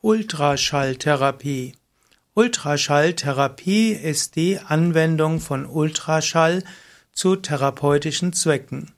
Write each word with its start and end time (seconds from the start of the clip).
Ultraschalltherapie. 0.00 1.72
Ultraschalltherapie 2.34 3.90
ist 3.90 4.36
die 4.36 4.60
Anwendung 4.60 5.40
von 5.40 5.66
Ultraschall 5.66 6.62
zu 7.12 7.34
therapeutischen 7.34 8.32
Zwecken. 8.32 8.92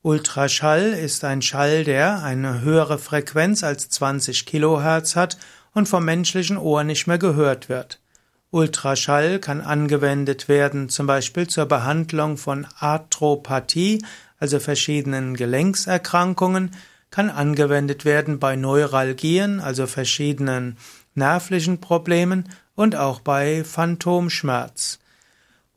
Ultraschall 0.00 0.94
ist 0.94 1.22
ein 1.24 1.42
Schall, 1.42 1.84
der 1.84 2.22
eine 2.22 2.62
höhere 2.62 2.98
Frequenz 2.98 3.62
als 3.62 3.90
20 3.90 4.46
Kilohertz 4.46 5.16
hat 5.16 5.36
und 5.74 5.86
vom 5.86 6.06
menschlichen 6.06 6.56
Ohr 6.56 6.82
nicht 6.82 7.06
mehr 7.06 7.18
gehört 7.18 7.68
wird. 7.68 8.00
Ultraschall 8.50 9.38
kann 9.38 9.60
angewendet 9.60 10.48
werden, 10.48 10.88
zum 10.88 11.06
Beispiel 11.06 11.46
zur 11.46 11.66
Behandlung 11.66 12.38
von 12.38 12.66
Arthropathie, 12.78 14.02
also 14.38 14.60
verschiedenen 14.60 15.36
Gelenkserkrankungen, 15.36 16.70
kann 17.12 17.30
angewendet 17.30 18.04
werden 18.04 18.40
bei 18.40 18.56
Neuralgien, 18.56 19.60
also 19.60 19.86
verschiedenen 19.86 20.76
nervlichen 21.14 21.80
Problemen 21.80 22.48
und 22.74 22.96
auch 22.96 23.20
bei 23.20 23.62
Phantomschmerz. 23.62 24.98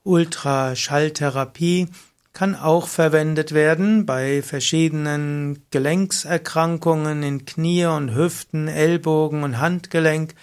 Ultraschalltherapie 0.02 1.90
kann 2.34 2.56
auch 2.56 2.88
verwendet 2.88 3.54
werden 3.54 4.08
bei 4.08 4.42
verschiedenen 4.42 5.64
Gelenkserkrankungen 5.70 7.22
in 7.22 7.46
Knie 7.46 7.86
und 7.86 8.16
Hüften, 8.16 8.68
Ellbogen 8.68 9.44
und 9.44 9.60
Handgelenk. 9.60 10.34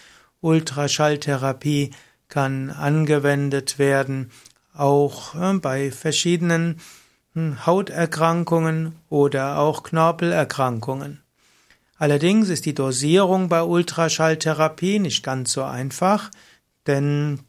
Ultraschalltherapie 0.41 1.91
kann 2.29 2.71
angewendet 2.71 3.81
werden 3.81 4.31
auch 4.75 5.35
äh, 5.35 5.55
bei 5.59 5.91
verschiedenen 5.91 6.81
Hauterkrankungen 7.35 8.97
oder 9.09 9.59
auch 9.59 9.83
Knorpelerkrankungen. 9.83 11.23
Allerdings 11.97 12.49
ist 12.49 12.67
die 12.67 12.75
Dosierung 12.75 13.49
bei 13.49 13.63
Ultraschalltherapie 13.63 14.99
nicht 14.99 15.23
ganz 15.23 15.53
so 15.53 15.63
einfach, 15.63 16.31
denn 16.87 17.41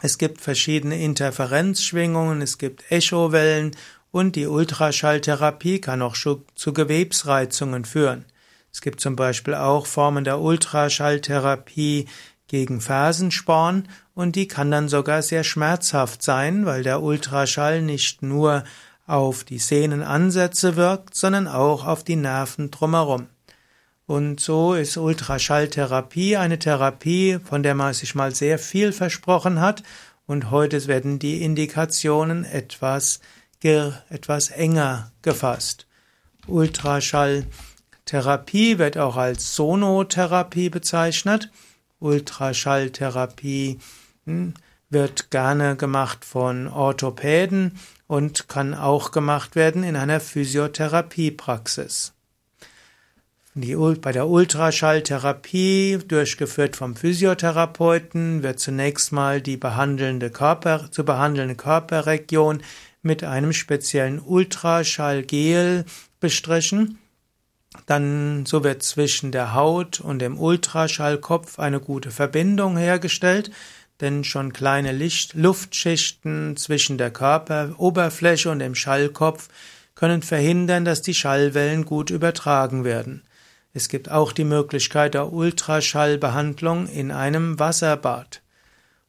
es 0.00 0.18
gibt 0.18 0.40
verschiedene 0.40 1.00
Interferenzschwingungen, 1.00 2.42
es 2.42 2.58
gibt 2.58 2.90
Echowellen 2.90 3.76
und 4.10 4.36
die 4.36 4.46
Ultraschalltherapie 4.46 5.80
kann 5.80 6.02
auch 6.02 6.16
zu 6.16 6.72
Gewebsreizungen 6.72 7.84
führen. 7.84 8.24
Es 8.72 8.80
gibt 8.80 9.00
zum 9.00 9.16
Beispiel 9.16 9.54
auch 9.54 9.86
Formen 9.86 10.24
der 10.24 10.40
Ultraschalltherapie 10.40 12.06
gegen 12.48 12.80
Fersensporn 12.80 13.88
und 14.14 14.36
die 14.36 14.48
kann 14.48 14.70
dann 14.70 14.88
sogar 14.88 15.22
sehr 15.22 15.44
schmerzhaft 15.44 16.22
sein, 16.22 16.66
weil 16.66 16.82
der 16.82 17.02
Ultraschall 17.02 17.80
nicht 17.80 18.22
nur 18.22 18.64
auf 19.12 19.44
die 19.44 19.58
Sehnenansätze 19.58 20.76
wirkt, 20.76 21.14
sondern 21.14 21.46
auch 21.46 21.86
auf 21.86 22.02
die 22.02 22.16
Nerven 22.16 22.70
drumherum. 22.70 23.26
Und 24.06 24.40
so 24.40 24.72
ist 24.72 24.96
Ultraschalltherapie 24.96 26.38
eine 26.38 26.58
Therapie, 26.58 27.38
von 27.44 27.62
der 27.62 27.74
man 27.74 27.92
sich 27.92 28.14
mal 28.14 28.34
sehr 28.34 28.58
viel 28.58 28.92
versprochen 28.92 29.60
hat, 29.60 29.82
und 30.26 30.50
heute 30.50 30.86
werden 30.86 31.18
die 31.18 31.42
Indikationen 31.42 32.46
etwas, 32.46 33.20
etwas 33.62 34.48
enger 34.48 35.12
gefasst. 35.20 35.86
Ultraschalltherapie 36.46 38.78
wird 38.78 38.96
auch 38.96 39.16
als 39.16 39.54
Sonotherapie 39.54 40.70
bezeichnet. 40.70 41.50
Ultraschalltherapie 42.00 43.78
hm, 44.24 44.54
wird 44.92 45.30
gerne 45.30 45.76
gemacht 45.76 46.24
von 46.24 46.68
Orthopäden 46.68 47.78
und 48.06 48.48
kann 48.48 48.74
auch 48.74 49.10
gemacht 49.10 49.56
werden 49.56 49.84
in 49.84 49.96
einer 49.96 50.20
Physiotherapiepraxis. 50.20 52.12
Die, 53.54 53.74
bei 53.74 54.12
der 54.12 54.28
Ultraschalltherapie, 54.28 55.98
durchgeführt 56.08 56.74
vom 56.74 56.96
Physiotherapeuten, 56.96 58.42
wird 58.42 58.60
zunächst 58.60 59.12
mal 59.12 59.42
die 59.42 59.58
behandelnde 59.58 60.30
Körper, 60.30 60.90
zu 60.90 61.04
behandelnde 61.04 61.54
Körperregion 61.54 62.62
mit 63.02 63.24
einem 63.24 63.52
speziellen 63.52 64.20
Ultraschallgel 64.20 65.84
bestrichen. 66.18 66.98
Dann, 67.86 68.46
so 68.46 68.64
wird 68.64 68.82
zwischen 68.82 69.32
der 69.32 69.54
Haut 69.54 70.00
und 70.00 70.20
dem 70.20 70.38
Ultraschallkopf 70.38 71.58
eine 71.58 71.80
gute 71.80 72.10
Verbindung 72.10 72.76
hergestellt 72.76 73.50
denn 74.02 74.24
schon 74.24 74.52
kleine 74.52 74.92
Licht 74.92 75.34
Luftschichten 75.34 76.56
zwischen 76.56 76.98
der 76.98 77.10
Körperoberfläche 77.10 78.50
und 78.50 78.58
dem 78.58 78.74
Schallkopf 78.74 79.48
können 79.94 80.22
verhindern, 80.22 80.84
dass 80.84 81.00
die 81.00 81.14
Schallwellen 81.14 81.84
gut 81.84 82.10
übertragen 82.10 82.84
werden. 82.84 83.22
Es 83.72 83.88
gibt 83.88 84.10
auch 84.10 84.32
die 84.32 84.44
Möglichkeit 84.44 85.14
der 85.14 85.32
Ultraschallbehandlung 85.32 86.88
in 86.88 87.10
einem 87.10 87.58
Wasserbad. 87.58 88.42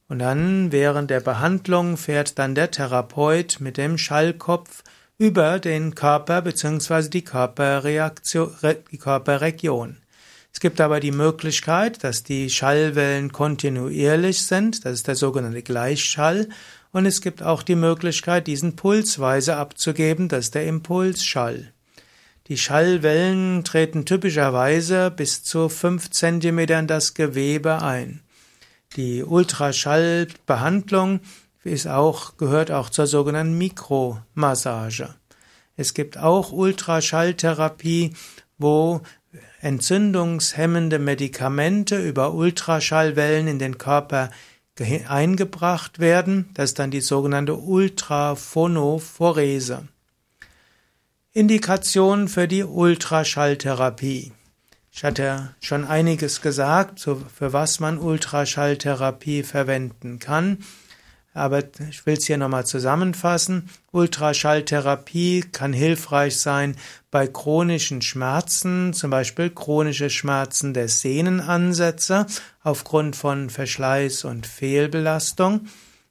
Und 0.08 0.20
dann 0.20 0.72
während 0.72 1.10
der 1.10 1.20
Behandlung 1.20 1.98
fährt 1.98 2.38
dann 2.38 2.56
der 2.56 2.72
Therapeut 2.72 3.58
mit 3.60 3.78
dem 3.78 3.98
Schallkopf 3.98 4.84
über 5.18 5.60
den 5.60 5.96
Körper 5.96 6.42
bzw. 6.42 7.10
die 7.10 7.24
die 7.24 8.98
Körperregion. 8.98 10.03
Es 10.54 10.60
gibt 10.60 10.80
aber 10.80 11.00
die 11.00 11.12
Möglichkeit, 11.12 12.04
dass 12.04 12.24
die 12.24 12.50
Schallwellen 12.50 13.32
kontinuierlich 13.32 14.44
sind, 14.44 14.86
das 14.86 14.94
ist 14.94 15.08
der 15.08 15.16
sogenannte 15.16 15.64
Gleichschall, 15.64 16.48
und 16.92 17.08
es 17.08 17.22
gibt 17.22 17.42
auch 17.42 17.64
die 17.64 17.76
Möglichkeit, 17.76 18.46
diesen 18.46 18.76
pulsweise 18.76 19.56
abzugeben, 19.58 20.30
das 20.30 20.46
ist 20.46 20.56
der 20.56 20.68
Impulsschall. 20.68 21.74
Die 22.48 22.58
Schallwellen 22.58 23.64
treten 23.64 24.06
typischerweise 24.06 25.10
bis 25.10 25.44
zu 25.44 25.70
fünf 25.70 26.12
Zentimeter 26.12 26.78
in 26.78 26.88
das 26.88 27.14
Gewebe 27.14 27.82
ein. 27.82 28.22
Die 28.96 29.24
Ultraschallbehandlung 29.24 31.22
ist 31.64 31.88
auch, 31.88 32.38
gehört 32.38 32.70
auch 32.70 32.90
zur 32.90 33.08
sogenannten 33.08 33.58
Mikromassage. 33.58 35.16
Es 35.76 35.94
gibt 35.94 36.18
auch 36.18 36.52
Ultraschalltherapie, 36.52 38.14
wo 38.58 39.02
entzündungshemmende 39.64 41.00
Medikamente 41.00 41.98
über 41.98 42.34
Ultraschallwellen 42.34 43.48
in 43.48 43.60
den 43.60 43.78
Körper 43.78 44.30
eingebracht 45.08 46.00
werden. 46.00 46.50
Das 46.54 46.72
ist 46.72 46.80
dann 46.80 46.92
die 46.92 47.00
sogenannte 47.00 47.56
Ultraphonophorese. 47.56 49.88
Indikation 51.32 52.28
für 52.28 52.50
die 52.50 52.64
Ultraschalltherapie. 52.64 54.34
Ich 54.92 55.06
hatte 55.06 55.56
schon 55.62 55.86
einiges 55.86 56.42
gesagt, 56.42 57.00
für 57.00 57.54
was 57.54 57.80
man 57.80 57.98
Ultraschalltherapie 57.98 59.44
verwenden 59.44 60.20
kann. 60.20 60.58
Aber 61.34 61.64
ich 61.90 62.06
will 62.06 62.16
es 62.16 62.26
hier 62.26 62.38
nochmal 62.38 62.66
zusammenfassen. 62.66 63.70
Ultraschalltherapie 63.92 65.46
kann 65.52 65.74
hilfreich 65.74 66.38
sein 66.38 66.76
bei 67.10 67.28
chronischen 67.28 68.02
Schmerzen, 68.02 68.94
zum 68.94 69.10
Beispiel 69.10 69.50
chronische 69.50 70.10
Schmerzen 70.10 70.74
der 70.74 70.90
Sehnenansätze 70.90 72.28
aufgrund 72.64 73.16
von 73.16 73.50
Verschleiß 73.50 74.26
und 74.26 74.46
Fehlbelastung. 74.46 75.68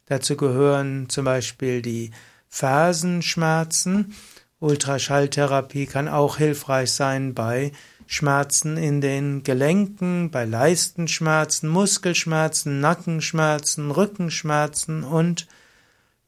Dazu 0.06 0.36
gehören 0.36 1.08
zum 1.08 1.24
Beispiel 1.24 1.82
die 1.82 2.10
Fersenschmerzen. 2.48 4.14
Ultraschalltherapie 4.58 5.86
kann 5.86 6.08
auch 6.08 6.36
hilfreich 6.36 6.92
sein 6.92 7.34
bei 7.34 7.72
Schmerzen 8.12 8.76
in 8.76 9.00
den 9.00 9.42
Gelenken, 9.42 10.30
bei 10.30 10.44
Leistenschmerzen, 10.44 11.66
Muskelschmerzen, 11.66 12.78
Nackenschmerzen, 12.78 13.90
Rückenschmerzen 13.90 15.02
und 15.02 15.46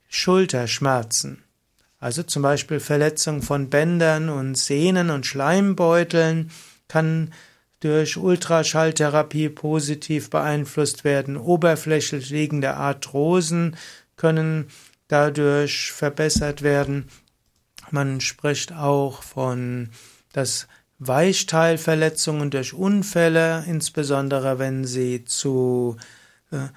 Schulterschmerzen. 0.08 1.44
Also 2.00 2.22
zum 2.22 2.42
Beispiel 2.42 2.80
Verletzung 2.80 3.42
von 3.42 3.68
Bändern 3.68 4.30
und 4.30 4.56
Sehnen 4.56 5.10
und 5.10 5.26
Schleimbeuteln 5.26 6.50
kann 6.88 7.34
durch 7.80 8.16
Ultraschalltherapie 8.16 9.50
positiv 9.50 10.30
beeinflusst 10.30 11.04
werden. 11.04 11.36
Oberflächlich 11.36 12.30
liegende 12.30 12.76
Arthrosen 12.76 13.76
können 14.16 14.68
dadurch 15.08 15.92
verbessert 15.92 16.62
werden. 16.62 17.08
Man 17.90 18.22
spricht 18.22 18.72
auch 18.72 19.22
von, 19.22 19.90
dass 20.32 20.66
Weichteilverletzungen 20.98 22.50
durch 22.50 22.72
Unfälle, 22.72 23.64
insbesondere 23.66 24.58
wenn 24.58 24.84
sie 24.84 25.24
zu, 25.24 25.96
äh, 26.50 26.68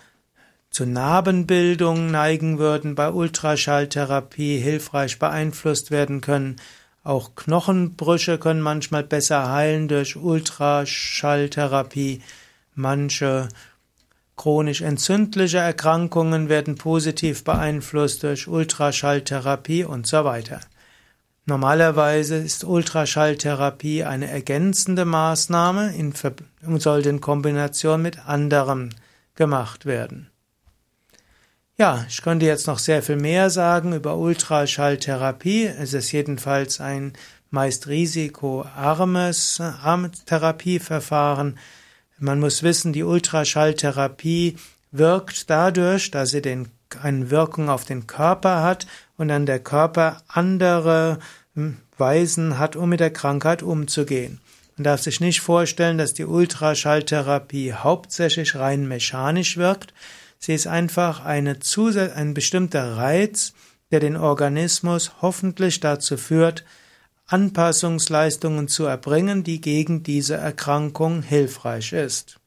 zu 0.69 0.85
Narbenbildung 0.85 2.11
neigen 2.11 2.59
würden, 2.59 2.95
bei 2.95 3.09
Ultraschalltherapie 3.09 4.57
hilfreich 4.57 5.19
beeinflusst 5.19 5.91
werden 5.91 6.21
können. 6.21 6.57
Auch 7.03 7.35
Knochenbrüche 7.35 8.37
können 8.37 8.61
manchmal 8.61 9.03
besser 9.03 9.51
heilen 9.51 9.87
durch 9.87 10.17
Ultraschalltherapie. 10.17 12.21
Manche 12.75 13.47
chronisch 14.35 14.81
entzündliche 14.81 15.59
Erkrankungen 15.59 16.49
werden 16.49 16.75
positiv 16.75 17.43
beeinflusst 17.43 18.23
durch 18.23 18.47
Ultraschalltherapie 18.47 19.83
und 19.83 20.05
so 20.05 20.25
weiter. 20.25 20.59
Normalerweise 21.49 22.35
ist 22.35 22.65
Ultraschalltherapie 22.65 24.03
eine 24.03 24.29
ergänzende 24.29 25.05
Maßnahme 25.05 25.93
und 26.65 26.81
sollte 26.81 27.07
in 27.07 27.21
Kombination 27.21 28.01
mit 28.01 28.27
anderem 28.27 28.89
gemacht 29.33 29.85
werden. 29.85 30.29
Ja, 31.77 32.05
ich 32.09 32.21
könnte 32.21 32.45
jetzt 32.45 32.67
noch 32.67 32.79
sehr 32.79 33.01
viel 33.01 33.15
mehr 33.15 33.49
sagen 33.49 33.93
über 33.93 34.17
Ultraschalltherapie. 34.17 35.67
Es 35.67 35.93
ist 35.93 36.11
jedenfalls 36.11 36.81
ein 36.81 37.13
meist 37.49 37.87
risikoarmes 37.87 39.61
Therapieverfahren. 40.25 41.57
Man 42.19 42.41
muss 42.41 42.61
wissen, 42.61 42.91
die 42.91 43.03
Ultraschalltherapie 43.03 44.57
wirkt 44.91 45.49
dadurch, 45.49 46.11
dass 46.11 46.31
sie 46.31 46.41
den, 46.41 46.67
eine 47.01 47.29
Wirkung 47.29 47.69
auf 47.69 47.85
den 47.85 48.07
Körper 48.07 48.63
hat 48.63 48.87
und 49.17 49.27
dann 49.27 49.45
der 49.45 49.59
Körper 49.59 50.21
andere 50.27 51.19
hm, 51.55 51.77
Weisen 51.97 52.59
hat, 52.59 52.75
um 52.75 52.89
mit 52.89 52.99
der 52.99 53.11
Krankheit 53.11 53.63
umzugehen. 53.63 54.39
Man 54.75 54.83
darf 54.83 55.01
sich 55.01 55.19
nicht 55.19 55.41
vorstellen, 55.41 55.97
dass 55.97 56.13
die 56.13 56.25
Ultraschalltherapie 56.25 57.73
hauptsächlich 57.73 58.55
rein 58.55 58.87
mechanisch 58.87 59.57
wirkt. 59.57 59.93
Sie 60.37 60.53
ist 60.53 60.67
einfach 60.67 61.25
eine 61.25 61.59
Zusatz, 61.59 62.13
ein 62.13 62.35
bestimmter 62.35 62.95
Reiz, 62.95 63.53
der 63.91 63.99
den 63.99 64.15
Organismus 64.15 65.13
hoffentlich 65.21 65.79
dazu 65.79 66.15
führt, 66.17 66.63
Anpassungsleistungen 67.25 68.67
zu 68.67 68.85
erbringen, 68.85 69.43
die 69.43 69.59
gegen 69.61 70.03
diese 70.03 70.35
Erkrankung 70.35 71.23
hilfreich 71.23 71.93
ist. 71.93 72.39